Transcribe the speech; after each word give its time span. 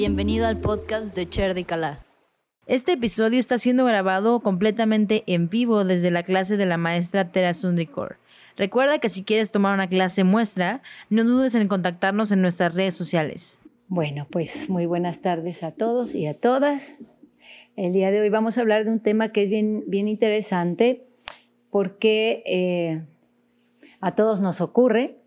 Bienvenido 0.00 0.46
al 0.46 0.58
podcast 0.58 1.14
de 1.14 1.28
Cher 1.28 1.52
de 1.52 1.64
Calá. 1.64 2.06
Este 2.66 2.92
episodio 2.92 3.38
está 3.38 3.58
siendo 3.58 3.84
grabado 3.84 4.40
completamente 4.40 5.24
en 5.26 5.50
vivo 5.50 5.84
desde 5.84 6.10
la 6.10 6.22
clase 6.22 6.56
de 6.56 6.64
la 6.64 6.78
maestra 6.78 7.30
Tera 7.32 7.52
Sundrikor. 7.52 8.16
Recuerda 8.56 8.98
que 8.98 9.10
si 9.10 9.24
quieres 9.24 9.50
tomar 9.50 9.74
una 9.74 9.90
clase 9.90 10.24
muestra, 10.24 10.80
no 11.10 11.22
dudes 11.24 11.54
en 11.54 11.68
contactarnos 11.68 12.32
en 12.32 12.40
nuestras 12.40 12.74
redes 12.74 12.94
sociales. 12.94 13.58
Bueno, 13.88 14.26
pues 14.30 14.70
muy 14.70 14.86
buenas 14.86 15.20
tardes 15.20 15.62
a 15.62 15.70
todos 15.70 16.14
y 16.14 16.26
a 16.26 16.32
todas. 16.32 16.96
El 17.76 17.92
día 17.92 18.10
de 18.10 18.22
hoy 18.22 18.30
vamos 18.30 18.56
a 18.56 18.62
hablar 18.62 18.86
de 18.86 18.92
un 18.92 19.00
tema 19.00 19.32
que 19.32 19.42
es 19.42 19.50
bien, 19.50 19.84
bien 19.86 20.08
interesante 20.08 21.04
porque 21.68 22.42
eh, 22.46 23.04
a 24.00 24.14
todos 24.14 24.40
nos 24.40 24.62
ocurre 24.62 25.18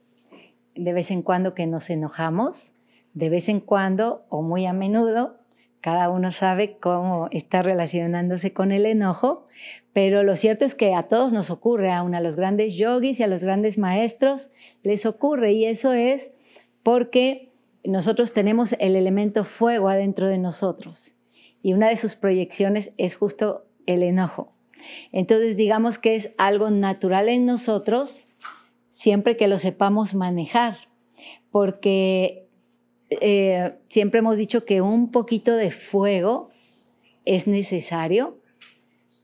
de 0.74 0.94
vez 0.94 1.12
en 1.12 1.22
cuando 1.22 1.54
que 1.54 1.68
nos 1.68 1.92
enojamos, 1.92 2.74
de 3.14 3.30
vez 3.30 3.50
en 3.50 3.60
cuando 3.60 4.26
o 4.30 4.42
muy 4.42 4.66
a 4.66 4.74
menudo, 4.74 5.38
cada 5.82 6.10
uno 6.10 6.32
sabe 6.32 6.78
cómo 6.80 7.28
está 7.32 7.62
relacionándose 7.62 8.54
con 8.54 8.72
el 8.72 8.86
enojo, 8.86 9.46
pero 9.92 10.24
lo 10.24 10.38
cierto 10.38 10.64
es 10.64 10.76
que 10.76 10.96
a 10.96 11.04
todos 11.04 11.34
nos 11.34 11.50
ocurre, 11.50 11.92
aun 11.92 12.16
a 12.16 12.22
los 12.22 12.38
grandes 12.38 12.76
yogis 12.76 13.20
y 13.20 13.24
a 13.24 13.28
los 13.28 13.44
grandes 13.44 13.78
maestros 13.78 14.52
les 14.82 15.06
ocurre, 15.06 15.52
y 15.52 15.66
eso 15.66 15.92
es 15.92 16.34
porque 16.84 17.52
nosotros 17.84 18.32
tenemos 18.32 18.78
el 18.80 18.96
elemento 18.96 19.44
fuego 19.44 19.90
adentro 19.90 20.30
de 20.30 20.38
nosotros, 20.38 21.16
y 21.62 21.74
una 21.74 21.90
de 21.90 21.98
sus 21.98 22.16
proyecciones 22.16 22.94
es 22.98 23.18
justo 23.18 23.66
el 23.86 24.04
enojo. 24.04 24.54
Entonces 25.12 25.58
digamos 25.58 25.98
que 25.98 26.16
es 26.16 26.34
algo 26.38 26.72
natural 26.72 27.28
en 27.28 27.46
nosotros 27.46 28.30
siempre 28.88 29.36
que 29.36 29.48
lo 29.50 29.58
sepamos 29.58 30.16
manejar, 30.16 30.78
porque 31.52 32.43
eh, 33.22 33.74
siempre 33.90 34.20
hemos 34.20 34.38
dicho 34.38 34.66
que 34.66 34.82
un 34.82 35.12
poquito 35.12 35.56
de 35.56 35.72
fuego 35.72 36.50
es 37.26 37.48
necesario, 37.48 38.38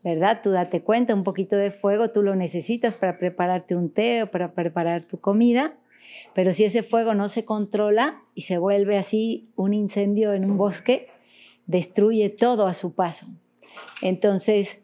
¿verdad? 0.03 0.41
Tú 0.41 0.51
date 0.51 0.81
cuenta, 0.81 1.13
un 1.13 1.23
poquito 1.23 1.55
de 1.55 1.71
fuego 1.71 2.11
tú 2.11 2.23
lo 2.23 2.35
necesitas 2.35 2.95
para 2.95 3.17
prepararte 3.17 3.75
un 3.75 3.89
té 3.89 4.23
o 4.23 4.31
para 4.31 4.53
preparar 4.53 5.05
tu 5.05 5.19
comida, 5.19 5.73
pero 6.33 6.53
si 6.53 6.63
ese 6.63 6.83
fuego 6.83 7.13
no 7.13 7.29
se 7.29 7.45
controla 7.45 8.21
y 8.33 8.41
se 8.41 8.57
vuelve 8.57 8.97
así 8.97 9.49
un 9.55 9.73
incendio 9.73 10.33
en 10.33 10.45
un 10.45 10.57
bosque, 10.57 11.07
destruye 11.65 12.29
todo 12.29 12.65
a 12.65 12.73
su 12.73 12.93
paso. 12.93 13.27
Entonces, 14.01 14.81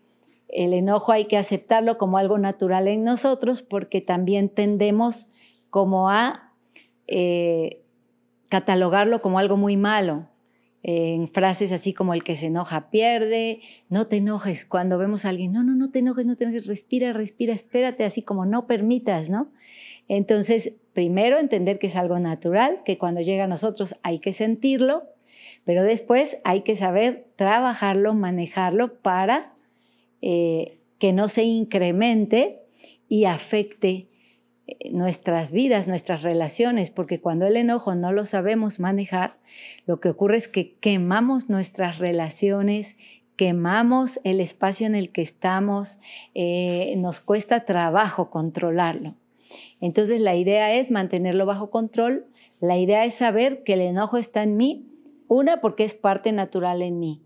el 0.49 0.73
enojo 0.73 1.11
hay 1.11 1.25
que 1.25 1.37
aceptarlo 1.37 1.97
como 1.97 2.17
algo 2.17 2.37
natural 2.37 2.87
en 2.87 3.03
nosotros 3.03 3.61
porque 3.61 4.01
también 4.01 4.49
tendemos 4.49 5.27
como 5.69 6.09
a 6.09 6.53
eh, 7.07 7.81
catalogarlo 8.49 9.21
como 9.21 9.39
algo 9.39 9.57
muy 9.57 9.77
malo. 9.77 10.29
en 10.87 11.27
frases 11.27 11.71
así 11.71 11.93
como 11.93 12.13
el 12.13 12.23
que 12.23 12.35
se 12.35 12.45
enoja 12.45 12.91
pierde, 12.91 13.59
no 13.89 14.05
te 14.05 14.17
enojes 14.17 14.65
cuando 14.65 14.99
vemos 14.99 15.25
a 15.25 15.29
alguien, 15.29 15.51
no, 15.51 15.63
no, 15.63 15.73
no 15.73 15.89
te 15.89 15.99
enojes, 15.99 16.27
no 16.27 16.35
te 16.35 16.43
enojes, 16.43 16.67
respira, 16.67 17.11
respira, 17.11 17.55
espérate, 17.55 18.03
así 18.03 18.21
como 18.21 18.45
no 18.45 18.67
permitas, 18.67 19.31
¿no? 19.31 19.49
Entonces, 20.07 20.75
primero 20.93 21.39
entender 21.39 21.79
que 21.79 21.87
es 21.87 21.95
algo 21.95 22.19
natural, 22.19 22.81
que 22.85 22.99
cuando 22.99 23.21
llega 23.21 23.45
a 23.45 23.47
nosotros 23.47 23.95
hay 24.03 24.19
que 24.19 24.31
sentirlo, 24.31 25.03
pero 25.63 25.83
después 25.83 26.37
hay 26.43 26.61
que 26.61 26.75
saber 26.75 27.27
trabajarlo, 27.35 28.13
manejarlo 28.13 28.93
para 29.01 29.53
eh, 30.21 30.77
que 30.99 31.13
no 31.13 31.29
se 31.29 31.43
incremente 31.43 32.61
y 33.09 33.25
afecte 33.25 34.07
nuestras 34.91 35.51
vidas, 35.51 35.87
nuestras 35.87 36.23
relaciones, 36.23 36.89
porque 36.89 37.21
cuando 37.21 37.45
el 37.45 37.57
enojo 37.57 37.95
no 37.95 38.11
lo 38.11 38.25
sabemos 38.25 38.79
manejar, 38.79 39.37
lo 39.85 39.99
que 39.99 40.09
ocurre 40.09 40.37
es 40.37 40.47
que 40.47 40.75
quemamos 40.75 41.49
nuestras 41.49 41.99
relaciones, 41.99 42.97
quemamos 43.35 44.19
el 44.23 44.39
espacio 44.39 44.87
en 44.87 44.95
el 44.95 45.11
que 45.11 45.21
estamos, 45.21 45.99
eh, 46.33 46.95
nos 46.97 47.19
cuesta 47.19 47.65
trabajo 47.65 48.29
controlarlo. 48.29 49.15
Entonces 49.81 50.21
la 50.21 50.35
idea 50.35 50.73
es 50.73 50.89
mantenerlo 50.89 51.45
bajo 51.45 51.69
control, 51.69 52.25
la 52.59 52.77
idea 52.77 53.05
es 53.05 53.13
saber 53.13 53.63
que 53.63 53.73
el 53.73 53.81
enojo 53.81 54.17
está 54.17 54.43
en 54.43 54.57
mí, 54.57 54.87
una 55.27 55.61
porque 55.61 55.83
es 55.83 55.93
parte 55.93 56.31
natural 56.31 56.81
en 56.81 56.99
mí 56.99 57.21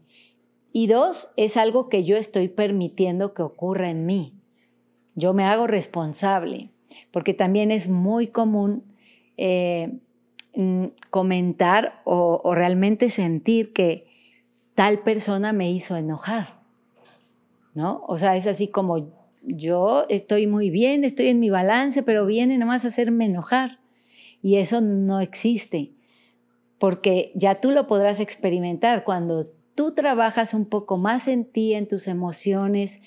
y 0.72 0.88
dos 0.88 1.30
es 1.36 1.58
algo 1.58 1.90
que 1.90 2.04
yo 2.04 2.16
estoy 2.16 2.48
permitiendo 2.48 3.34
que 3.34 3.42
ocurra 3.42 3.90
en 3.90 4.06
mí. 4.06 4.36
Yo 5.16 5.34
me 5.34 5.44
hago 5.44 5.68
responsable 5.68 6.72
porque 7.12 7.34
también 7.34 7.72
es 7.72 7.88
muy 7.88 8.28
común 8.28 8.84
eh, 9.38 10.00
mm, 10.56 10.86
comentar 11.10 12.02
o, 12.04 12.54
realmente 12.54 13.10
sentir 13.10 13.74
que 13.74 14.08
tal 14.76 15.00
persona 15.00 15.54
me 15.54 15.72
hizo 15.72 15.96
enojar, 15.96 16.60
¿no? 17.74 18.04
O 18.08 18.18
sea, 18.18 18.36
es 18.36 18.48
así 18.48 18.68
como 18.68 19.12
yo 19.44 20.06
estoy 20.10 20.48
muy 20.48 20.70
bien, 20.70 21.04
estoy 21.04 21.28
en 21.28 21.40
mi 21.40 21.50
balance, 21.50 22.04
pero 22.04 22.26
viene 22.26 22.58
nomás 22.58 22.86
a 22.86 22.90
hacerme 22.90 23.26
enojar. 23.26 23.80
Y 24.42 24.56
eso 24.56 24.82
no 24.82 25.20
existe, 25.20 25.92
porque 26.78 27.32
ya 27.36 27.60
tú 27.60 27.72
lo 27.72 27.88
podrás 27.88 28.20
experimentar 28.20 29.04
cuando 29.04 29.52
tú 29.80 29.94
trabajas 29.94 30.54
un 30.54 30.66
poco 30.66 30.98
más 30.98 31.30
en 31.30 31.46
ti, 31.46 31.74
en 31.74 31.88
tus 31.88 32.10
emociones, 32.10 33.00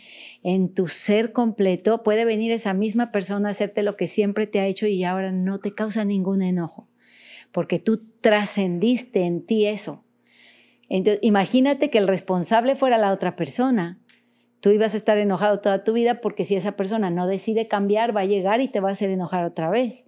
en 0.43 0.73
tu 0.73 0.89
ser 0.89 1.33
completo, 1.33 2.03
puede 2.03 2.25
venir 2.25 2.51
esa 2.51 2.73
misma 2.73 3.13
persona 3.13 3.49
a 3.49 3.51
hacerte 3.51 3.83
lo 3.83 3.99
que 3.99 4.07
siempre 4.07 4.47
te 4.47 4.59
ha 4.59 4.65
hecho 4.65 4.87
y 4.87 5.05
ahora 5.05 5.33
no 5.33 5.59
te 5.59 5.75
causa 5.75 6.07
ningún 6.07 6.41
enojo, 6.41 6.89
porque 7.53 7.79
tú 7.79 8.07
trascendiste 8.23 9.25
en 9.25 9.45
ti 9.45 9.67
eso. 9.67 10.03
Entonces, 10.89 11.19
imagínate 11.23 11.91
que 11.91 11.99
el 11.99 12.09
responsable 12.09 12.75
fuera 12.75 12.97
la 12.97 13.13
otra 13.13 13.37
persona. 13.37 14.01
Tú 14.61 14.71
ibas 14.71 14.95
a 14.95 14.97
estar 14.97 15.19
enojado 15.19 15.61
toda 15.61 15.85
tu 15.85 15.93
vida 15.93 16.23
porque 16.23 16.47
si 16.47 16.57
esa 16.57 16.75
persona 16.75 17.11
no 17.11 17.27
decide 17.27 17.69
cambiar, 17.69 18.17
va 18.17 18.23
a 18.23 18.25
llegar 18.25 18.63
y 18.63 18.69
te 18.69 18.81
va 18.81 18.89
a 18.89 18.93
hacer 18.93 19.11
enojar 19.11 19.45
otra 19.45 19.69
vez. 19.69 20.07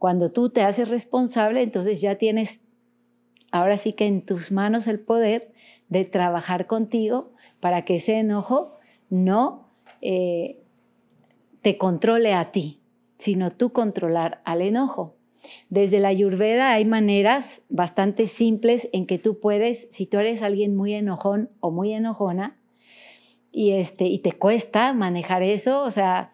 Cuando 0.00 0.32
tú 0.32 0.50
te 0.50 0.62
haces 0.62 0.88
responsable, 0.88 1.62
entonces 1.62 2.00
ya 2.00 2.16
tienes 2.16 2.62
ahora 3.52 3.76
sí 3.76 3.92
que 3.92 4.06
en 4.06 4.24
tus 4.24 4.50
manos 4.50 4.88
el 4.88 4.98
poder 4.98 5.52
de 5.92 6.06
trabajar 6.06 6.66
contigo 6.66 7.32
para 7.60 7.84
que 7.84 7.96
ese 7.96 8.18
enojo 8.18 8.72
no 9.10 9.68
eh, 10.00 10.62
te 11.60 11.76
controle 11.76 12.32
a 12.32 12.50
ti, 12.50 12.80
sino 13.18 13.50
tú 13.50 13.72
controlar 13.72 14.40
al 14.46 14.62
enojo. 14.62 15.16
Desde 15.68 16.00
la 16.00 16.08
ayurveda 16.08 16.72
hay 16.72 16.86
maneras 16.86 17.60
bastante 17.68 18.26
simples 18.26 18.88
en 18.94 19.04
que 19.04 19.18
tú 19.18 19.38
puedes, 19.38 19.86
si 19.90 20.06
tú 20.06 20.18
eres 20.18 20.42
alguien 20.42 20.74
muy 20.74 20.94
enojón 20.94 21.50
o 21.60 21.70
muy 21.70 21.92
enojona, 21.92 22.58
y, 23.50 23.72
este, 23.72 24.06
y 24.06 24.20
te 24.20 24.32
cuesta 24.32 24.94
manejar 24.94 25.42
eso, 25.42 25.82
o 25.82 25.90
sea, 25.90 26.32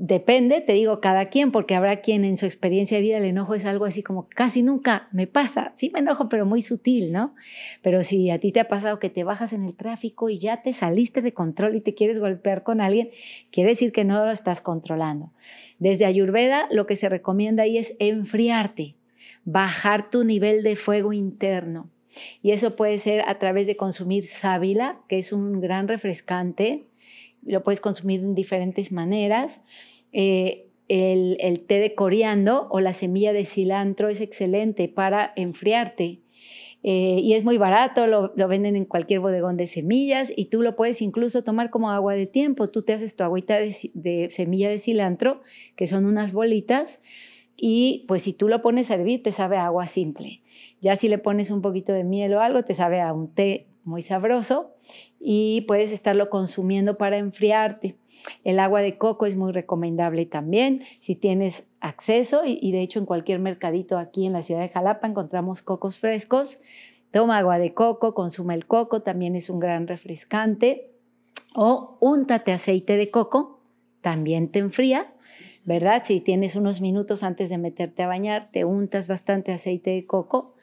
Depende, 0.00 0.60
te 0.60 0.74
digo, 0.74 1.00
cada 1.00 1.28
quien, 1.28 1.50
porque 1.50 1.74
habrá 1.74 2.00
quien 2.02 2.24
en 2.24 2.36
su 2.36 2.46
experiencia 2.46 2.96
de 2.96 3.02
vida 3.02 3.18
el 3.18 3.24
enojo 3.24 3.56
es 3.56 3.64
algo 3.64 3.84
así 3.84 4.04
como 4.04 4.28
casi 4.28 4.62
nunca 4.62 5.08
me 5.10 5.26
pasa. 5.26 5.72
Sí 5.74 5.90
me 5.92 5.98
enojo, 5.98 6.28
pero 6.28 6.46
muy 6.46 6.62
sutil, 6.62 7.12
¿no? 7.12 7.34
Pero 7.82 8.04
si 8.04 8.30
a 8.30 8.38
ti 8.38 8.52
te 8.52 8.60
ha 8.60 8.68
pasado 8.68 9.00
que 9.00 9.10
te 9.10 9.24
bajas 9.24 9.52
en 9.52 9.64
el 9.64 9.74
tráfico 9.74 10.28
y 10.28 10.38
ya 10.38 10.62
te 10.62 10.72
saliste 10.72 11.20
de 11.20 11.34
control 11.34 11.74
y 11.74 11.80
te 11.80 11.96
quieres 11.96 12.20
golpear 12.20 12.62
con 12.62 12.80
alguien, 12.80 13.10
quiere 13.50 13.70
decir 13.70 13.90
que 13.90 14.04
no 14.04 14.24
lo 14.24 14.30
estás 14.30 14.60
controlando. 14.60 15.32
Desde 15.80 16.04
Ayurveda 16.04 16.68
lo 16.70 16.86
que 16.86 16.94
se 16.94 17.08
recomienda 17.08 17.64
ahí 17.64 17.76
es 17.76 17.96
enfriarte, 17.98 18.94
bajar 19.44 20.10
tu 20.10 20.22
nivel 20.22 20.62
de 20.62 20.76
fuego 20.76 21.12
interno. 21.12 21.90
Y 22.40 22.52
eso 22.52 22.76
puede 22.76 22.98
ser 22.98 23.22
a 23.26 23.40
través 23.40 23.66
de 23.66 23.76
consumir 23.76 24.22
sábila, 24.22 25.00
que 25.08 25.18
es 25.18 25.32
un 25.32 25.60
gran 25.60 25.88
refrescante 25.88 26.86
lo 27.42 27.62
puedes 27.62 27.80
consumir 27.80 28.22
de 28.22 28.34
diferentes 28.34 28.92
maneras. 28.92 29.62
Eh, 30.12 30.68
el, 30.88 31.64
té 31.66 31.80
de 31.80 31.94
coriando 31.94 32.66
o 32.70 32.80
la 32.80 32.92
semilla 32.92 33.32
de 33.32 33.44
cilantro 33.44 34.08
es 34.08 34.20
excelente 34.20 34.88
para 34.88 35.32
enfriarte. 35.36 36.20
Eh, 36.84 37.20
y 37.22 37.34
es 37.34 37.44
muy 37.44 37.58
barato, 37.58 38.06
lo, 38.06 38.32
venden 38.48 38.76
en 38.76 38.84
cualquier 38.84 39.20
bodegón 39.20 39.56
de 39.56 39.66
semillas 39.66 40.32
y 40.34 40.46
tú 40.46 40.62
lo 40.62 40.76
puedes 40.76 41.02
incluso 41.02 41.42
tomar 41.42 41.70
como 41.70 41.90
agua 41.90 42.14
de 42.14 42.26
tiempo. 42.26 42.70
Tú 42.70 42.82
te 42.82 42.92
haces 42.92 43.16
tu 43.16 43.24
agüita 43.24 43.58
de, 43.58 44.28
semilla 44.30 44.68
de 44.68 44.78
cilantro, 44.78 45.42
que 45.76 45.86
son 45.86 46.06
unas 46.06 46.32
bolitas, 46.32 47.00
y 47.56 48.04
pues 48.06 48.22
si 48.22 48.32
tú 48.32 48.48
lo 48.48 48.62
pones 48.62 48.90
a 48.90 48.94
hervir 48.94 49.22
te 49.22 49.32
sabe 49.32 49.56
agua 49.56 49.88
simple. 49.88 50.42
Ya 50.80 50.94
si 50.94 51.08
le 51.08 51.18
pones 51.18 51.50
un 51.50 51.60
poquito 51.60 51.92
de 51.92 52.04
miel 52.04 52.32
o 52.34 52.40
algo, 52.40 52.62
te 52.62 52.74
sabe 52.74 53.00
a 53.00 53.12
un 53.12 53.34
té 53.34 53.67
muy 53.88 54.02
sabroso 54.02 54.70
y 55.18 55.62
puedes 55.62 55.90
estarlo 55.90 56.30
consumiendo 56.30 56.96
para 56.96 57.18
enfriarte. 57.18 57.96
El 58.44 58.60
agua 58.60 58.82
de 58.82 58.98
coco 58.98 59.26
es 59.26 59.36
muy 59.36 59.52
recomendable 59.52 60.26
también 60.26 60.82
si 61.00 61.16
tienes 61.16 61.64
acceso 61.80 62.42
y, 62.44 62.70
de 62.72 62.82
hecho 62.82 62.98
en 62.98 63.06
cualquier 63.06 63.38
mercadito 63.38 63.98
aquí 63.98 64.26
en 64.26 64.32
la 64.32 64.42
ciudad 64.42 64.60
de 64.60 64.68
Jalapa 64.68 65.08
encontramos 65.08 65.62
cocos 65.62 65.98
frescos. 65.98 66.60
Toma 67.10 67.38
agua 67.38 67.58
de 67.58 67.72
coco, 67.74 68.14
consume 68.14 68.54
el 68.54 68.66
coco, 68.66 69.02
también 69.02 69.34
es 69.34 69.48
un 69.48 69.60
gran 69.60 69.86
refrescante. 69.86 70.92
O 71.54 71.96
úntate 72.00 72.52
aceite 72.52 72.98
de 72.98 73.10
coco, 73.10 73.60
también 74.02 74.48
te 74.48 74.58
enfría, 74.58 75.14
¿verdad? 75.64 76.02
Si 76.04 76.20
tienes 76.20 76.54
unos 76.54 76.82
minutos 76.82 77.22
antes 77.22 77.48
de 77.48 77.56
meterte 77.56 78.02
a 78.02 78.06
bañar, 78.06 78.50
te 78.52 78.66
untas 78.66 79.08
bastante 79.08 79.52
aceite 79.52 79.90
de 79.90 80.04
coco 80.04 80.54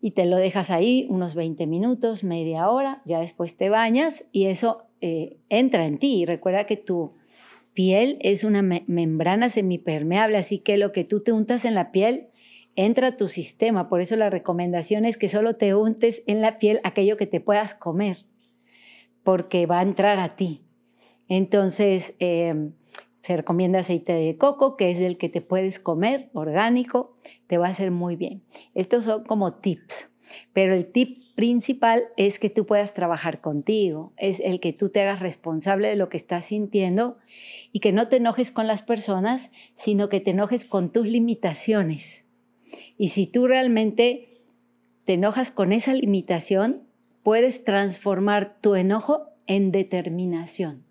y 0.00 0.12
te 0.12 0.26
lo 0.26 0.36
dejas 0.36 0.70
ahí 0.70 1.06
unos 1.10 1.34
20 1.34 1.66
minutos, 1.66 2.22
media 2.22 2.70
hora, 2.70 3.02
ya 3.04 3.18
después 3.18 3.56
te 3.56 3.68
bañas 3.68 4.26
y 4.32 4.46
eso 4.46 4.84
eh, 5.00 5.38
entra 5.48 5.86
en 5.86 5.98
ti. 5.98 6.22
Y 6.22 6.26
recuerda 6.26 6.64
que 6.64 6.76
tu 6.76 7.12
piel 7.74 8.18
es 8.20 8.44
una 8.44 8.62
membrana 8.62 9.50
semipermeable, 9.50 10.36
así 10.36 10.58
que 10.58 10.78
lo 10.78 10.92
que 10.92 11.04
tú 11.04 11.20
te 11.20 11.32
untas 11.32 11.64
en 11.64 11.74
la 11.74 11.90
piel 11.90 12.28
entra 12.76 13.08
a 13.08 13.16
tu 13.16 13.28
sistema. 13.28 13.88
Por 13.88 14.00
eso 14.00 14.14
la 14.16 14.30
recomendación 14.30 15.04
es 15.04 15.16
que 15.16 15.28
solo 15.28 15.54
te 15.54 15.74
untes 15.74 16.22
en 16.26 16.40
la 16.40 16.58
piel 16.58 16.80
aquello 16.84 17.16
que 17.16 17.26
te 17.26 17.40
puedas 17.40 17.74
comer, 17.74 18.18
porque 19.24 19.66
va 19.66 19.80
a 19.80 19.82
entrar 19.82 20.20
a 20.20 20.36
ti. 20.36 20.62
Entonces, 21.28 22.14
eh, 22.20 22.70
se 23.28 23.36
recomienda 23.36 23.80
aceite 23.80 24.14
de 24.14 24.38
coco, 24.38 24.74
que 24.78 24.90
es 24.90 25.00
el 25.00 25.18
que 25.18 25.28
te 25.28 25.42
puedes 25.42 25.78
comer, 25.78 26.30
orgánico, 26.32 27.14
te 27.46 27.58
va 27.58 27.66
a 27.66 27.70
hacer 27.72 27.90
muy 27.90 28.16
bien. 28.16 28.42
Estos 28.72 29.04
son 29.04 29.24
como 29.24 29.52
tips, 29.52 30.08
pero 30.54 30.72
el 30.72 30.86
tip 30.86 31.24
principal 31.34 32.04
es 32.16 32.38
que 32.38 32.48
tú 32.48 32.64
puedas 32.64 32.94
trabajar 32.94 33.42
contigo, 33.42 34.14
es 34.16 34.40
el 34.40 34.60
que 34.60 34.72
tú 34.72 34.88
te 34.88 35.02
hagas 35.02 35.20
responsable 35.20 35.88
de 35.88 35.96
lo 35.96 36.08
que 36.08 36.16
estás 36.16 36.46
sintiendo 36.46 37.18
y 37.70 37.80
que 37.80 37.92
no 37.92 38.08
te 38.08 38.16
enojes 38.16 38.50
con 38.50 38.66
las 38.66 38.80
personas, 38.80 39.50
sino 39.74 40.08
que 40.08 40.20
te 40.20 40.30
enojes 40.30 40.64
con 40.64 40.90
tus 40.90 41.06
limitaciones. 41.06 42.24
Y 42.96 43.08
si 43.08 43.26
tú 43.26 43.46
realmente 43.46 44.40
te 45.04 45.12
enojas 45.12 45.50
con 45.50 45.72
esa 45.72 45.92
limitación, 45.92 46.88
puedes 47.22 47.62
transformar 47.62 48.58
tu 48.62 48.74
enojo 48.74 49.26
en 49.46 49.70
determinación. 49.70 50.86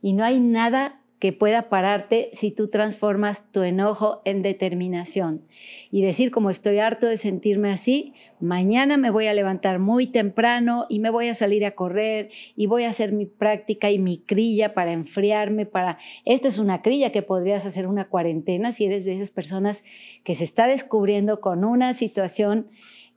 Y 0.00 0.12
no 0.12 0.22
hay 0.22 0.38
nada 0.38 0.99
que 1.20 1.34
pueda 1.34 1.68
pararte 1.68 2.30
si 2.32 2.50
tú 2.50 2.68
transformas 2.68 3.52
tu 3.52 3.62
enojo 3.62 4.22
en 4.24 4.42
determinación 4.42 5.44
y 5.90 6.02
decir 6.02 6.30
como 6.30 6.48
estoy 6.48 6.78
harto 6.78 7.06
de 7.06 7.18
sentirme 7.18 7.70
así, 7.70 8.14
mañana 8.40 8.96
me 8.96 9.10
voy 9.10 9.26
a 9.26 9.34
levantar 9.34 9.78
muy 9.78 10.06
temprano 10.06 10.86
y 10.88 10.98
me 10.98 11.10
voy 11.10 11.28
a 11.28 11.34
salir 11.34 11.66
a 11.66 11.72
correr 11.72 12.30
y 12.56 12.66
voy 12.66 12.84
a 12.84 12.88
hacer 12.88 13.12
mi 13.12 13.26
práctica 13.26 13.90
y 13.90 13.98
mi 13.98 14.18
crilla 14.18 14.72
para 14.72 14.92
enfriarme, 14.92 15.66
para 15.66 15.98
esta 16.24 16.48
es 16.48 16.56
una 16.56 16.80
crilla 16.80 17.12
que 17.12 17.22
podrías 17.22 17.66
hacer 17.66 17.86
una 17.86 18.08
cuarentena 18.08 18.72
si 18.72 18.86
eres 18.86 19.04
de 19.04 19.12
esas 19.12 19.30
personas 19.30 19.84
que 20.24 20.34
se 20.34 20.44
está 20.44 20.66
descubriendo 20.66 21.40
con 21.40 21.64
una 21.64 21.92
situación 21.92 22.68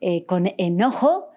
eh, 0.01 0.25
con 0.25 0.51
enojo, 0.57 1.29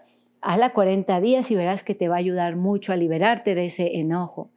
la 0.57 0.73
40 0.73 1.21
días 1.21 1.51
y 1.51 1.57
verás 1.57 1.83
que 1.83 1.95
te 1.95 2.09
va 2.09 2.17
a 2.17 2.19
ayudar 2.19 2.57
mucho 2.57 2.93
a 2.93 2.97
liberarte 2.97 3.55
de 3.55 3.67
ese 3.67 3.99
enojo. 3.99 4.51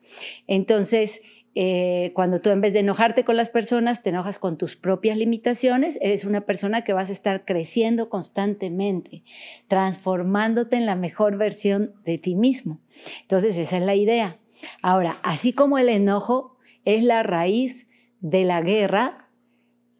Entonces, 0.46 1.22
eh, 1.56 2.12
cuando 2.14 2.42
tú 2.42 2.50
en 2.52 2.62
vez 2.62 2.74
de 2.74 2.80
enojarte 2.80 3.24
con 3.24 3.36
las 3.36 3.50
personas, 3.50 4.04
te 4.04 4.10
enojas 4.10 4.40
con 4.40 4.58
tus 4.58 4.76
propias 4.76 5.18
limitaciones, 5.18 5.98
eres 6.02 6.26
una 6.26 6.42
persona 6.42 6.84
que 6.84 6.94
vas 6.94 7.10
a 7.10 7.14
estar 7.14 7.46
creciendo 7.46 8.10
constantemente, 8.10 9.24
transformándote 9.68 10.78
en 10.78 10.86
la 10.86 10.96
mejor 10.96 11.38
versión 11.38 11.94
de 12.06 12.18
ti 12.18 12.36
mismo. 12.36 12.80
Entonces, 13.22 13.58
esa 13.58 13.78
es 13.78 13.84
la 13.84 13.96
idea. 13.96 14.40
Ahora, 14.82 15.18
así 15.24 15.54
como 15.54 15.78
el 15.78 15.90
enojo 15.90 16.58
es 16.86 17.04
la 17.04 17.24
raíz 17.24 17.88
de 18.20 18.44
la 18.46 18.62
guerra, 18.62 19.30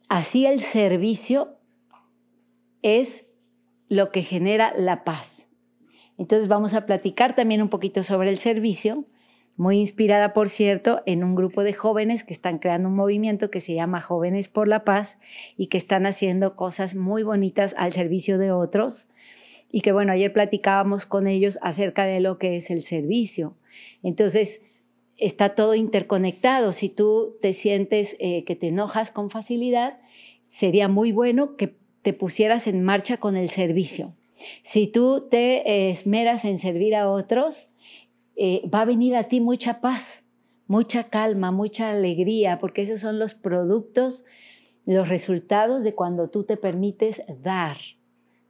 así 0.08 0.46
el 0.46 0.60
servicio 0.60 1.56
es 2.82 3.26
lo 3.88 4.12
que 4.12 4.22
genera 4.22 4.72
la 4.76 5.04
paz. 5.04 5.46
Entonces 6.16 6.48
vamos 6.48 6.74
a 6.74 6.86
platicar 6.86 7.34
también 7.34 7.62
un 7.62 7.70
poquito 7.70 8.02
sobre 8.02 8.28
el 8.28 8.38
servicio 8.38 9.06
muy 9.60 9.76
inspirada, 9.78 10.32
por 10.32 10.48
cierto, 10.48 11.02
en 11.04 11.22
un 11.22 11.34
grupo 11.34 11.62
de 11.62 11.74
jóvenes 11.74 12.24
que 12.24 12.32
están 12.32 12.60
creando 12.60 12.88
un 12.88 12.94
movimiento 12.94 13.50
que 13.50 13.60
se 13.60 13.74
llama 13.74 14.00
Jóvenes 14.00 14.48
por 14.48 14.66
la 14.66 14.86
Paz 14.86 15.18
y 15.54 15.66
que 15.66 15.76
están 15.76 16.06
haciendo 16.06 16.56
cosas 16.56 16.94
muy 16.94 17.24
bonitas 17.24 17.74
al 17.76 17.92
servicio 17.92 18.38
de 18.38 18.52
otros. 18.52 19.08
Y 19.70 19.82
que 19.82 19.92
bueno, 19.92 20.12
ayer 20.12 20.32
platicábamos 20.32 21.04
con 21.04 21.26
ellos 21.26 21.58
acerca 21.60 22.06
de 22.06 22.20
lo 22.20 22.38
que 22.38 22.56
es 22.56 22.70
el 22.70 22.82
servicio. 22.82 23.54
Entonces, 24.02 24.62
está 25.18 25.50
todo 25.50 25.74
interconectado. 25.74 26.72
Si 26.72 26.88
tú 26.88 27.36
te 27.42 27.52
sientes 27.52 28.16
eh, 28.18 28.44
que 28.44 28.56
te 28.56 28.68
enojas 28.68 29.10
con 29.10 29.28
facilidad, 29.28 30.00
sería 30.42 30.88
muy 30.88 31.12
bueno 31.12 31.56
que 31.56 31.76
te 32.00 32.14
pusieras 32.14 32.66
en 32.66 32.82
marcha 32.82 33.18
con 33.18 33.36
el 33.36 33.50
servicio. 33.50 34.16
Si 34.62 34.86
tú 34.86 35.28
te 35.30 35.90
esmeras 35.90 36.46
en 36.46 36.58
servir 36.58 36.96
a 36.96 37.10
otros, 37.10 37.68
eh, 38.42 38.62
va 38.72 38.80
a 38.80 38.84
venir 38.86 39.16
a 39.16 39.24
ti 39.24 39.42
mucha 39.42 39.82
paz, 39.82 40.22
mucha 40.66 41.04
calma, 41.10 41.50
mucha 41.50 41.90
alegría, 41.90 42.58
porque 42.58 42.80
esos 42.80 42.98
son 42.98 43.18
los 43.18 43.34
productos, 43.34 44.24
los 44.86 45.10
resultados 45.10 45.84
de 45.84 45.94
cuando 45.94 46.30
tú 46.30 46.44
te 46.44 46.56
permites 46.56 47.22
dar, 47.42 47.76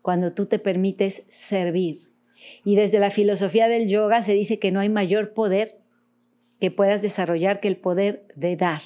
cuando 0.01 0.33
tú 0.33 0.47
te 0.47 0.61
permites 0.61 1.25
servir. 1.27 1.99
Y 2.65 2.77
desde 2.77 3.01
la 3.01 3.11
filosofía 3.11 3.67
del 3.67 3.89
yoga 3.89 4.23
se 4.23 4.33
dice 4.33 4.61
que 4.61 4.71
no 4.71 4.79
hay 4.79 4.89
mayor 4.89 5.35
poder 5.35 5.81
que 6.61 6.71
puedas 6.71 7.03
desarrollar 7.03 7.59
que 7.59 7.67
el 7.67 7.77
poder 7.77 8.29
de 8.37 8.55
dar. 8.55 8.83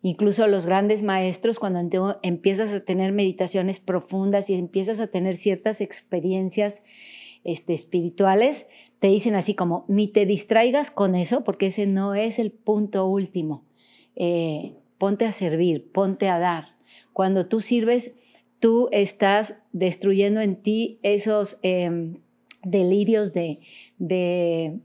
Incluso 0.00 0.46
los 0.46 0.64
grandes 0.64 1.02
maestros, 1.02 1.58
cuando 1.58 2.18
empiezas 2.22 2.72
a 2.72 2.80
tener 2.80 3.12
meditaciones 3.12 3.80
profundas 3.80 4.48
y 4.48 4.54
empiezas 4.54 4.98
a 5.00 5.08
tener 5.08 5.36
ciertas 5.36 5.82
experiencias 5.82 6.82
este, 7.46 7.74
espirituales, 7.74 8.66
te 8.98 9.06
dicen 9.06 9.36
así 9.36 9.54
como, 9.54 9.84
ni 9.86 10.08
te 10.08 10.26
distraigas 10.26 10.90
con 10.90 11.14
eso, 11.14 11.44
porque 11.44 11.66
ese 11.66 11.86
no 11.86 12.16
es 12.16 12.40
el 12.40 12.50
punto 12.50 13.06
último. 13.06 13.62
Eh, 14.16 14.74
ponte 14.98 15.24
a 15.24 15.32
servir, 15.32 15.90
ponte 15.92 16.28
a 16.28 16.40
dar. 16.40 16.74
Cuando 17.12 17.46
tú 17.46 17.60
sirves, 17.60 18.14
tú 18.58 18.88
estás 18.90 19.62
destruyendo 19.72 20.40
en 20.40 20.56
ti 20.56 20.98
esos 21.02 21.60
em, 21.62 22.16
delirios 22.64 23.32
de, 23.32 23.60
de, 23.98 24.80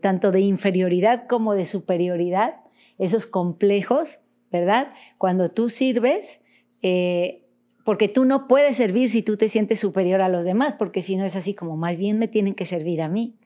tanto 0.00 0.32
de 0.32 0.40
inferioridad 0.40 1.26
como 1.28 1.54
de 1.54 1.66
superioridad, 1.66 2.54
esos 2.96 3.26
complejos, 3.26 4.20
¿verdad? 4.50 4.94
Cuando 5.18 5.50
tú 5.50 5.68
sirves, 5.68 6.40
eh, 6.80 7.42
porque 7.88 8.08
tú 8.08 8.26
no 8.26 8.48
puedes 8.48 8.76
servir 8.76 9.08
si 9.08 9.22
tú 9.22 9.38
te 9.38 9.48
sientes 9.48 9.80
superior 9.80 10.20
a 10.20 10.28
los 10.28 10.44
demás, 10.44 10.74
porque 10.78 11.00
si 11.00 11.16
no 11.16 11.24
es 11.24 11.36
así 11.36 11.54
como 11.54 11.78
más 11.78 11.96
bien 11.96 12.18
me 12.18 12.28
tienen 12.28 12.54
que 12.54 12.66
servir 12.66 13.00
a 13.00 13.08
mí. 13.08 13.38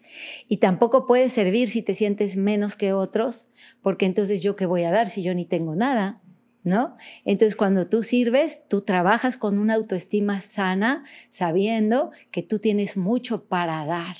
Y 0.49 0.57
tampoco 0.57 1.07
puedes 1.07 1.33
servir 1.33 1.69
si 1.69 1.81
te 1.81 1.95
sientes 1.95 2.37
menos 2.37 2.75
que 2.75 2.93
otros, 2.93 3.47
porque 3.83 4.05
entonces 4.05 4.43
yo 4.43 4.57
qué 4.57 4.67
voy 4.67 4.83
a 4.83 4.91
dar 4.91 5.07
si 5.07 5.23
yo 5.23 5.33
ni 5.33 5.45
tengo 5.45 5.77
nada, 5.77 6.21
¿no? 6.65 6.97
Entonces 7.25 7.55
cuando 7.55 7.89
tú 7.89 8.03
sirves, 8.03 8.67
tú 8.67 8.81
trabajas 8.81 9.37
con 9.37 9.61
una 9.61 9.75
autoestima 9.75 10.41
sana, 10.41 11.05
sabiendo 11.31 12.11
que 12.33 12.43
tú 12.43 12.59
tienes 12.59 12.97
mucho 12.97 13.45
para 13.45 13.87
dar 13.87 14.17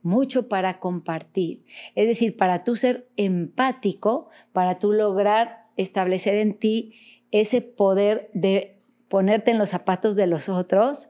mucho 0.00 0.48
para 0.48 0.78
compartir. 0.78 1.64
Es 1.96 2.06
decir, 2.06 2.36
para 2.36 2.62
tú 2.62 2.76
ser 2.76 3.08
empático, 3.16 4.28
para 4.52 4.78
tú 4.78 4.92
lograr 4.92 5.66
establecer 5.76 6.36
en 6.36 6.54
ti 6.54 6.94
ese 7.32 7.62
poder 7.62 8.30
de 8.32 8.75
ponerte 9.08 9.50
en 9.50 9.58
los 9.58 9.70
zapatos 9.70 10.16
de 10.16 10.26
los 10.26 10.48
otros, 10.48 11.08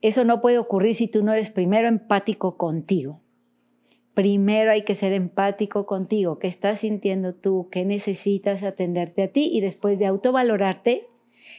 eso 0.00 0.24
no 0.24 0.40
puede 0.40 0.58
ocurrir 0.58 0.94
si 0.94 1.08
tú 1.08 1.22
no 1.22 1.32
eres 1.32 1.50
primero 1.50 1.88
empático 1.88 2.56
contigo. 2.56 3.20
Primero 4.14 4.72
hay 4.72 4.82
que 4.82 4.94
ser 4.94 5.12
empático 5.12 5.86
contigo, 5.86 6.38
qué 6.38 6.48
estás 6.48 6.80
sintiendo 6.80 7.34
tú, 7.34 7.68
qué 7.70 7.84
necesitas 7.84 8.62
atenderte 8.62 9.22
a 9.22 9.32
ti 9.32 9.48
y 9.52 9.60
después 9.60 9.98
de 9.98 10.06
autovalorarte, 10.06 11.06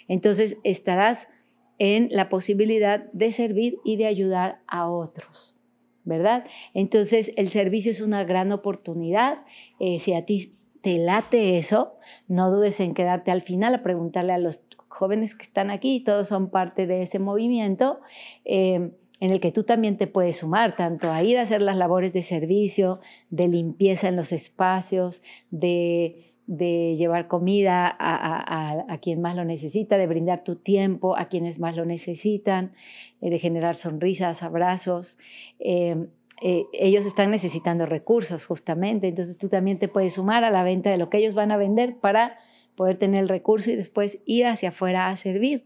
entonces 0.08 0.58
estarás 0.64 1.30
en 1.78 2.10
la 2.12 2.28
posibilidad 2.28 3.06
de 3.14 3.32
servir 3.32 3.80
y 3.86 3.96
de 3.96 4.08
ayudar 4.08 4.62
a 4.68 4.90
otros, 4.90 5.56
¿verdad? 6.04 6.46
Entonces 6.74 7.32
el 7.38 7.50
servicio 7.50 7.92
es 7.92 8.02
una 8.02 8.26
gran 8.26 8.52
oportunidad. 8.52 9.46
Eh, 9.80 10.00
si 10.00 10.14
a 10.14 10.26
ti 10.26 10.54
te 10.82 10.98
late 10.98 11.58
eso, 11.58 11.96
no 12.28 12.52
dudes 12.52 12.82
en 12.82 12.94
quedarte 12.94 13.32
al 13.32 13.42
final 13.42 13.74
a 13.76 13.84
preguntarle 13.84 14.34
a 14.34 14.38
los 14.38 14.62
jóvenes 15.00 15.34
que 15.34 15.44
están 15.44 15.72
aquí, 15.72 16.02
todos 16.02 16.28
son 16.28 16.50
parte 16.50 16.86
de 16.86 17.04
ese 17.04 17.20
movimiento. 17.20 18.02
Eh, 18.44 18.92
en 19.22 19.32
el 19.32 19.40
que 19.40 19.52
tú 19.52 19.64
también 19.64 19.98
te 19.98 20.08
puedes 20.08 20.38
sumar, 20.38 20.76
tanto 20.76 21.12
a 21.12 21.24
ir 21.24 21.38
a 21.38 21.42
hacer 21.42 21.62
las 21.62 21.78
labores 21.78 22.14
de 22.14 22.22
servicio, 22.22 23.00
de 23.30 23.48
limpieza 23.48 24.08
en 24.08 24.16
los 24.16 24.32
espacios, 24.32 25.24
de, 25.52 26.26
llevar 26.48 27.28
comida 27.28 27.96
a, 28.00 28.98
quien 29.02 29.22
más 29.22 29.36
lo 29.36 29.46
necesita, 29.46 29.98
de 29.98 30.08
brindar 30.08 30.44
tu 30.44 30.56
tiempo 30.56 31.18
a 31.18 31.26
quienes 31.26 31.60
más 31.60 31.76
lo 31.76 31.86
necesitan, 31.86 32.74
eh, 33.22 33.30
de 33.30 33.40
generar 33.40 33.76
sonrisas, 33.76 34.42
abrazos. 34.42 35.18
Eh, 35.60 36.08
ellos 36.42 37.06
están 37.06 37.30
necesitando 37.30 37.86
recursos 37.86 38.46
justamente, 38.46 39.10
entonces 39.10 39.38
tú 39.38 39.50
también 39.50 39.78
te 39.78 39.90
puedes 39.90 40.14
sumar 40.14 40.46
a 40.46 40.50
la 40.50 40.64
venta 40.64 40.90
de 40.90 40.98
lo 40.98 41.10
que 41.10 41.18
ellos 41.18 41.36
van 41.36 41.52
a 41.52 41.58
vender 41.58 41.98
para 41.98 42.38
poder 42.80 42.98
tener 42.98 43.24
el 43.24 43.28
recurso 43.28 43.70
y 43.70 43.76
después 43.76 44.24
ir 44.26 44.46
hacia 44.46 44.70
afuera 44.70 45.10
a 45.10 45.18
servir. 45.18 45.66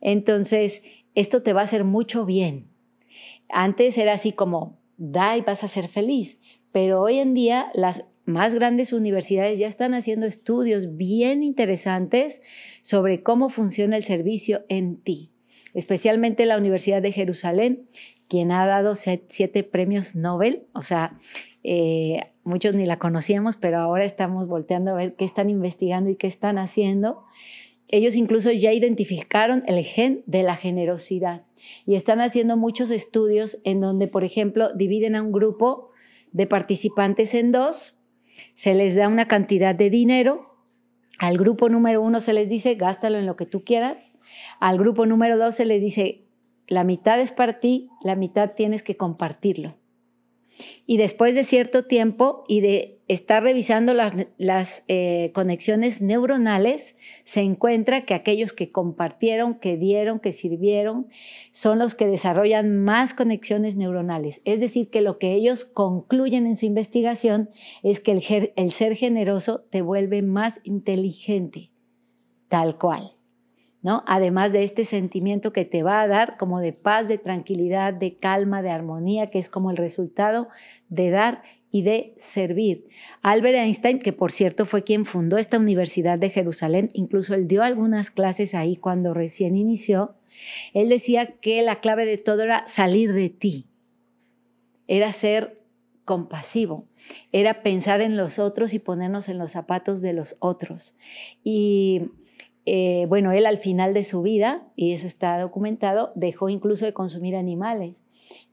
Entonces, 0.00 0.82
esto 1.16 1.42
te 1.42 1.52
va 1.52 1.62
a 1.62 1.64
hacer 1.64 1.82
mucho 1.82 2.24
bien. 2.24 2.68
Antes 3.48 3.98
era 3.98 4.12
así 4.12 4.30
como, 4.30 4.78
da 4.96 5.36
y 5.36 5.40
vas 5.40 5.64
a 5.64 5.68
ser 5.68 5.88
feliz, 5.88 6.38
pero 6.70 7.00
hoy 7.02 7.18
en 7.18 7.34
día 7.34 7.72
las 7.74 8.04
más 8.26 8.54
grandes 8.54 8.92
universidades 8.92 9.58
ya 9.58 9.66
están 9.66 9.92
haciendo 9.92 10.24
estudios 10.24 10.96
bien 10.96 11.42
interesantes 11.42 12.42
sobre 12.82 13.24
cómo 13.24 13.48
funciona 13.48 13.96
el 13.96 14.04
servicio 14.04 14.64
en 14.68 14.98
ti. 15.02 15.30
especialmente 15.74 16.46
la 16.46 16.58
Universidad 16.58 17.02
de 17.02 17.10
Jerusalén, 17.10 17.88
quien 18.28 18.52
ha 18.52 18.66
dado 18.66 18.94
siete 18.94 19.64
premios 19.64 20.14
Nobel, 20.14 20.66
o 20.74 20.84
sea, 20.84 21.18
eh, 21.64 22.20
muchos 22.44 22.74
ni 22.74 22.86
la 22.86 22.98
conocíamos, 22.98 23.56
pero 23.56 23.78
ahora 23.78 24.04
estamos 24.04 24.46
volteando 24.46 24.92
a 24.92 24.94
ver 24.94 25.14
qué 25.14 25.24
están 25.24 25.50
investigando 25.50 26.10
y 26.10 26.16
qué 26.16 26.26
están 26.26 26.58
haciendo. 26.58 27.24
Ellos 27.88 28.16
incluso 28.16 28.50
ya 28.52 28.72
identificaron 28.72 29.62
el 29.66 29.84
gen 29.84 30.22
de 30.26 30.42
la 30.42 30.56
generosidad 30.56 31.44
y 31.86 31.94
están 31.94 32.20
haciendo 32.20 32.56
muchos 32.56 32.90
estudios 32.90 33.58
en 33.64 33.80
donde, 33.80 34.08
por 34.08 34.24
ejemplo, 34.24 34.72
dividen 34.74 35.14
a 35.14 35.22
un 35.22 35.32
grupo 35.32 35.90
de 36.32 36.46
participantes 36.46 37.34
en 37.34 37.52
dos, 37.52 37.98
se 38.54 38.74
les 38.74 38.96
da 38.96 39.08
una 39.08 39.28
cantidad 39.28 39.74
de 39.74 39.90
dinero, 39.90 40.56
al 41.18 41.36
grupo 41.36 41.68
número 41.68 42.02
uno 42.02 42.20
se 42.20 42.32
les 42.32 42.48
dice, 42.48 42.74
gástalo 42.74 43.18
en 43.18 43.26
lo 43.26 43.36
que 43.36 43.46
tú 43.46 43.62
quieras, 43.62 44.12
al 44.58 44.78
grupo 44.78 45.04
número 45.06 45.36
dos 45.38 45.54
se 45.54 45.66
les 45.66 45.80
dice, 45.80 46.24
la 46.66 46.84
mitad 46.84 47.20
es 47.20 47.32
para 47.32 47.60
ti, 47.60 47.90
la 48.02 48.16
mitad 48.16 48.52
tienes 48.56 48.82
que 48.82 48.96
compartirlo. 48.96 49.76
Y 50.86 50.96
después 50.96 51.34
de 51.34 51.44
cierto 51.44 51.84
tiempo 51.84 52.44
y 52.48 52.60
de 52.60 52.98
estar 53.08 53.42
revisando 53.42 53.94
las, 53.94 54.84
eh, 54.88 55.30
conexiones 55.34 56.00
neuronales, 56.00 56.96
se 57.24 57.40
encuentra 57.40 58.04
que 58.04 58.14
aquellos 58.14 58.52
que 58.52 58.70
compartieron, 58.70 59.58
que 59.58 59.76
dieron, 59.76 60.20
que 60.20 60.32
sirvieron, 60.32 61.08
son 61.50 61.78
los 61.78 61.94
que 61.94 62.06
desarrollan 62.06 62.82
más 62.82 63.14
conexiones 63.14 63.76
neuronales. 63.76 64.40
Es 64.44 64.60
decir, 64.60 64.88
que 64.90 65.02
lo 65.02 65.18
que 65.18 65.34
ellos 65.34 65.64
concluyen 65.64 66.46
en 66.46 66.56
su 66.56 66.66
investigación 66.66 67.50
es 67.82 68.00
que 68.00 68.12
el, 68.12 68.52
el 68.56 68.72
ser 68.72 68.94
generoso 68.94 69.60
te 69.70 69.82
vuelve 69.82 70.22
más 70.22 70.60
inteligente, 70.64 71.70
tal 72.48 72.78
cual. 72.78 73.21
Además 74.06 74.52
de 74.52 74.62
este 74.62 74.84
sentimiento 74.84 75.52
que 75.52 75.64
te 75.64 75.82
va 75.82 76.02
a 76.02 76.08
dar 76.08 76.36
como 76.36 76.60
de 76.60 76.72
paz, 76.72 77.08
de 77.08 77.18
tranquilidad, 77.18 77.92
de 77.92 78.16
calma, 78.16 78.62
de 78.62 78.70
armonía, 78.70 79.30
que 79.30 79.38
es 79.38 79.48
como 79.48 79.70
el 79.70 79.76
resultado 79.76 80.48
de 80.88 81.10
dar 81.10 81.42
y 81.70 81.82
de 81.82 82.12
servir. 82.16 82.86
Albert 83.22 83.56
Einstein, 83.56 83.98
que 83.98 84.12
por 84.12 84.30
cierto 84.30 84.66
fue 84.66 84.84
quien 84.84 85.06
fundó 85.06 85.38
esta 85.38 85.58
Universidad 85.58 86.18
de 86.18 86.30
Jerusalén, 86.30 86.90
incluso 86.92 87.34
él 87.34 87.48
dio 87.48 87.62
algunas 87.62 88.10
clases 88.10 88.54
ahí 88.54 88.76
cuando 88.76 89.14
recién 89.14 89.56
inició, 89.56 90.14
él 90.74 90.90
decía 90.90 91.38
que 91.40 91.62
la 91.62 91.80
clave 91.80 92.06
de 92.06 92.18
todo 92.18 92.42
era 92.42 92.66
salir 92.66 93.12
de 93.14 93.30
ti, 93.30 93.66
era 94.86 95.12
ser 95.12 95.62
compasivo, 96.04 96.86
era 97.32 97.62
pensar 97.62 98.02
en 98.02 98.16
los 98.16 98.38
otros 98.38 98.74
y 98.74 98.78
ponernos 98.78 99.28
en 99.30 99.38
los 99.38 99.52
zapatos 99.52 100.02
de 100.02 100.12
los 100.12 100.36
otros. 100.40 100.94
Y 101.42 102.10
eh, 102.64 103.06
bueno, 103.08 103.32
él 103.32 103.46
al 103.46 103.58
final 103.58 103.92
de 103.94 104.04
su 104.04 104.22
vida, 104.22 104.68
y 104.76 104.92
eso 104.92 105.06
está 105.06 105.38
documentado, 105.40 106.12
dejó 106.14 106.48
incluso 106.48 106.84
de 106.84 106.92
consumir 106.92 107.34
animales, 107.34 108.04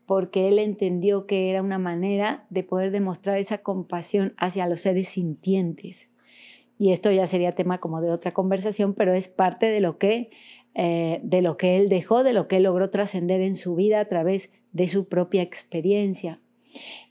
porque 0.05 0.47
él 0.47 0.57
entendió 0.57 1.27
que 1.27 1.51
era 1.51 1.61
una 1.61 1.77
manera 1.77 2.45
de 2.49 2.63
poder 2.63 2.91
demostrar 2.91 3.37
esa 3.37 3.59
compasión 3.59 4.33
hacia 4.37 4.67
los 4.67 4.81
seres 4.81 5.09
sintientes. 5.09 6.09
Y 6.79 6.91
esto 6.91 7.11
ya 7.11 7.27
sería 7.27 7.51
tema 7.51 7.79
como 7.79 8.01
de 8.01 8.09
otra 8.09 8.33
conversación, 8.33 8.95
pero 8.95 9.13
es 9.13 9.27
parte 9.27 9.67
de 9.67 9.81
lo 9.81 9.99
que, 9.99 10.31
eh, 10.73 11.19
de 11.23 11.41
lo 11.41 11.57
que 11.57 11.77
él 11.77 11.89
dejó, 11.89 12.23
de 12.23 12.33
lo 12.33 12.47
que 12.47 12.57
él 12.57 12.63
logró 12.63 12.89
trascender 12.89 13.41
en 13.41 13.53
su 13.53 13.75
vida 13.75 13.99
a 13.99 14.05
través 14.05 14.51
de 14.71 14.87
su 14.87 15.07
propia 15.07 15.43
experiencia. 15.43 16.39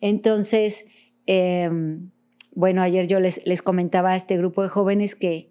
Entonces, 0.00 0.86
em, 1.26 2.10
bueno, 2.54 2.82
ayer 2.82 3.06
yo 3.06 3.20
les, 3.20 3.46
les 3.46 3.62
comentaba 3.62 4.12
a 4.12 4.16
este 4.16 4.36
grupo 4.36 4.62
de 4.62 4.70
jóvenes 4.70 5.14
que, 5.14 5.50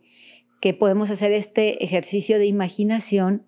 que 0.59 0.73
podemos 0.73 1.09
hacer 1.09 1.31
este 1.31 1.83
ejercicio 1.83 2.39
de 2.39 2.45
imaginación, 2.45 3.43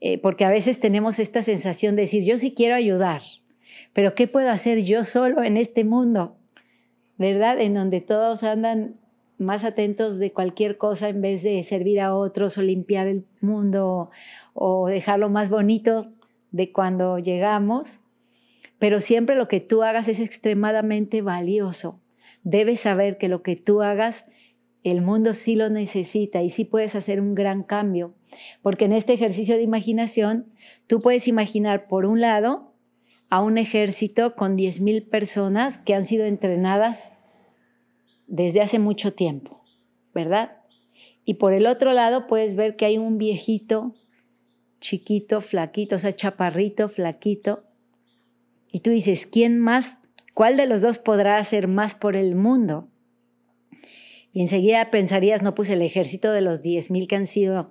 eh, 0.00 0.18
porque 0.18 0.44
a 0.44 0.50
veces 0.50 0.80
tenemos 0.80 1.18
esta 1.18 1.42
sensación 1.42 1.96
de 1.96 2.02
decir, 2.02 2.24
yo 2.24 2.38
sí 2.38 2.52
quiero 2.54 2.74
ayudar, 2.74 3.22
pero 3.92 4.14
¿qué 4.14 4.26
puedo 4.26 4.50
hacer 4.50 4.84
yo 4.84 5.04
solo 5.04 5.42
en 5.42 5.56
este 5.56 5.84
mundo? 5.84 6.36
¿Verdad? 7.16 7.60
En 7.60 7.74
donde 7.74 8.00
todos 8.00 8.42
andan 8.42 8.96
más 9.38 9.64
atentos 9.64 10.18
de 10.18 10.32
cualquier 10.32 10.78
cosa 10.78 11.08
en 11.08 11.20
vez 11.20 11.42
de 11.42 11.62
servir 11.62 12.00
a 12.00 12.14
otros 12.14 12.58
o 12.58 12.62
limpiar 12.62 13.06
el 13.06 13.24
mundo 13.40 14.10
o 14.52 14.88
dejarlo 14.88 15.28
más 15.28 15.48
bonito 15.48 16.12
de 16.50 16.72
cuando 16.72 17.18
llegamos. 17.18 18.00
Pero 18.78 19.00
siempre 19.00 19.36
lo 19.36 19.48
que 19.48 19.60
tú 19.60 19.82
hagas 19.82 20.08
es 20.08 20.20
extremadamente 20.20 21.22
valioso. 21.22 22.00
Debes 22.42 22.80
saber 22.80 23.16
que 23.16 23.28
lo 23.28 23.42
que 23.42 23.56
tú 23.56 23.82
hagas 23.82 24.26
el 24.84 25.00
mundo 25.00 25.34
sí 25.34 25.56
lo 25.56 25.70
necesita 25.70 26.42
y 26.42 26.50
sí 26.50 26.64
puedes 26.64 26.94
hacer 26.94 27.20
un 27.20 27.34
gran 27.34 27.62
cambio, 27.62 28.14
porque 28.62 28.84
en 28.84 28.92
este 28.92 29.14
ejercicio 29.14 29.56
de 29.56 29.62
imaginación 29.62 30.52
tú 30.86 31.00
puedes 31.00 31.26
imaginar 31.26 31.88
por 31.88 32.04
un 32.04 32.20
lado 32.20 32.74
a 33.30 33.42
un 33.42 33.58
ejército 33.58 34.36
con 34.36 34.56
10.000 34.56 35.08
personas 35.08 35.78
que 35.78 35.94
han 35.94 36.04
sido 36.04 36.26
entrenadas 36.26 37.14
desde 38.26 38.60
hace 38.60 38.78
mucho 38.78 39.14
tiempo, 39.14 39.64
¿verdad? 40.14 40.58
Y 41.24 41.34
por 41.34 41.54
el 41.54 41.66
otro 41.66 41.92
lado 41.94 42.26
puedes 42.26 42.54
ver 42.54 42.76
que 42.76 42.84
hay 42.84 42.98
un 42.98 43.16
viejito 43.16 43.94
chiquito, 44.80 45.40
flaquito, 45.40 45.96
o 45.96 45.98
sea, 45.98 46.12
chaparrito, 46.12 46.90
flaquito. 46.90 47.64
Y 48.70 48.80
tú 48.80 48.90
dices, 48.90 49.24
¿quién 49.24 49.58
más? 49.58 49.96
¿Cuál 50.34 50.58
de 50.58 50.66
los 50.66 50.82
dos 50.82 50.98
podrá 50.98 51.38
hacer 51.38 51.68
más 51.68 51.94
por 51.94 52.16
el 52.16 52.34
mundo? 52.34 52.90
Y 54.34 54.40
enseguida 54.40 54.90
pensarías, 54.90 55.42
no, 55.42 55.54
pues 55.54 55.70
el 55.70 55.80
ejército 55.80 56.32
de 56.32 56.40
los 56.40 56.60
10.000 56.60 57.06
que 57.06 57.14
han 57.14 57.28
sido 57.28 57.70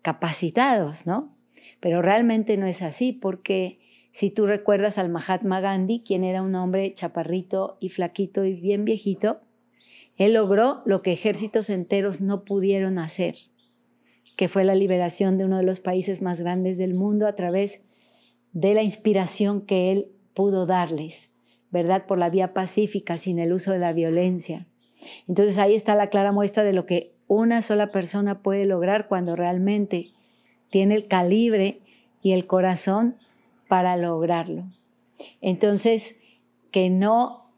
capacitados, 0.00 1.04
¿no? 1.04 1.36
Pero 1.78 2.00
realmente 2.00 2.56
no 2.56 2.66
es 2.66 2.80
así, 2.80 3.12
porque 3.12 3.78
si 4.10 4.30
tú 4.30 4.46
recuerdas 4.46 4.96
al 4.96 5.10
Mahatma 5.10 5.60
Gandhi, 5.60 6.00
quien 6.00 6.24
era 6.24 6.40
un 6.40 6.54
hombre 6.54 6.94
chaparrito 6.94 7.76
y 7.80 7.90
flaquito 7.90 8.46
y 8.46 8.54
bien 8.54 8.86
viejito, 8.86 9.42
él 10.16 10.32
logró 10.32 10.80
lo 10.86 11.02
que 11.02 11.12
ejércitos 11.12 11.68
enteros 11.68 12.22
no 12.22 12.46
pudieron 12.46 12.98
hacer, 12.98 13.34
que 14.36 14.48
fue 14.48 14.64
la 14.64 14.74
liberación 14.74 15.36
de 15.36 15.44
uno 15.44 15.58
de 15.58 15.64
los 15.64 15.80
países 15.80 16.22
más 16.22 16.40
grandes 16.40 16.78
del 16.78 16.94
mundo 16.94 17.26
a 17.26 17.36
través 17.36 17.82
de 18.54 18.72
la 18.72 18.82
inspiración 18.82 19.60
que 19.60 19.92
él 19.92 20.06
pudo 20.32 20.64
darles, 20.64 21.30
¿verdad? 21.70 22.06
Por 22.06 22.18
la 22.18 22.30
vía 22.30 22.54
pacífica, 22.54 23.18
sin 23.18 23.38
el 23.38 23.52
uso 23.52 23.72
de 23.72 23.80
la 23.80 23.92
violencia. 23.92 24.66
Entonces 25.28 25.58
ahí 25.58 25.74
está 25.74 25.94
la 25.94 26.08
clara 26.08 26.32
muestra 26.32 26.64
de 26.64 26.72
lo 26.72 26.86
que 26.86 27.12
una 27.26 27.62
sola 27.62 27.90
persona 27.90 28.42
puede 28.42 28.64
lograr 28.64 29.08
cuando 29.08 29.36
realmente 29.36 30.10
tiene 30.70 30.94
el 30.94 31.06
calibre 31.06 31.80
y 32.22 32.32
el 32.32 32.46
corazón 32.46 33.16
para 33.68 33.96
lograrlo. 33.96 34.64
Entonces, 35.40 36.16
que 36.70 36.90
no 36.90 37.50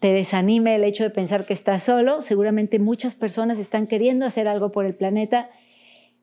te 0.00 0.12
desanime 0.12 0.74
el 0.74 0.84
hecho 0.84 1.04
de 1.04 1.10
pensar 1.10 1.46
que 1.46 1.54
estás 1.54 1.82
solo. 1.82 2.22
Seguramente 2.22 2.78
muchas 2.78 3.14
personas 3.14 3.58
están 3.58 3.86
queriendo 3.86 4.26
hacer 4.26 4.48
algo 4.48 4.72
por 4.72 4.84
el 4.84 4.94
planeta 4.94 5.50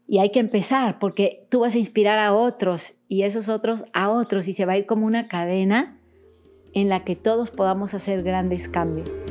y 0.07 0.19
hay 0.19 0.29
que 0.29 0.39
empezar 0.39 0.99
porque 0.99 1.45
tú 1.49 1.61
vas 1.61 1.75
a 1.75 1.79
inspirar 1.79 2.19
a 2.19 2.33
otros 2.33 2.95
y 3.07 3.23
esos 3.23 3.49
otros 3.49 3.85
a 3.93 4.09
otros 4.09 4.47
y 4.47 4.53
se 4.53 4.65
va 4.65 4.73
a 4.73 4.77
ir 4.77 4.85
como 4.85 5.05
una 5.05 5.27
cadena 5.27 5.99
en 6.73 6.89
la 6.89 7.03
que 7.03 7.15
todos 7.15 7.51
podamos 7.51 7.93
hacer 7.93 8.23
grandes 8.23 8.67
cambios. 8.67 9.23